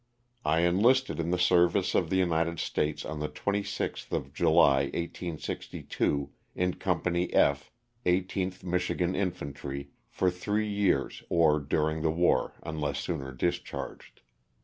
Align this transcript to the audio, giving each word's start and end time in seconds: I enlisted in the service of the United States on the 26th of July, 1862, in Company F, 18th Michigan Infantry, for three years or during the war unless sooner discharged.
I 0.43 0.61
enlisted 0.61 1.19
in 1.19 1.29
the 1.29 1.37
service 1.37 1.93
of 1.93 2.09
the 2.09 2.15
United 2.17 2.57
States 2.59 3.05
on 3.05 3.19
the 3.19 3.29
26th 3.29 4.11
of 4.11 4.33
July, 4.33 4.85
1862, 4.95 6.31
in 6.55 6.73
Company 6.77 7.31
F, 7.35 7.69
18th 8.07 8.63
Michigan 8.63 9.13
Infantry, 9.15 9.91
for 10.09 10.31
three 10.31 10.67
years 10.67 11.21
or 11.29 11.59
during 11.59 12.01
the 12.01 12.09
war 12.09 12.55
unless 12.63 12.97
sooner 12.99 13.31
discharged. 13.31 14.21